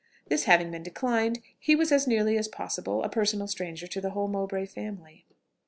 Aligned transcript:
This 0.29 0.45
having 0.45 0.71
been 0.71 0.81
declined, 0.81 1.41
he 1.59 1.75
was 1.75 1.91
as 1.91 2.07
nearly 2.07 2.35
as 2.35 2.47
possible 2.47 3.03
a 3.03 3.07
personal 3.07 3.45
stranger 3.47 3.85
to 3.85 4.01
the 4.01 4.09
whole 4.09 4.27
Mowbray 4.27 4.65
family. 4.65 5.25